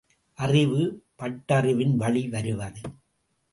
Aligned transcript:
அறிவு, 0.33 1.03
பட்டறிவின் 1.19 1.95
வழி 1.95 2.29
வருவது. 2.29 2.81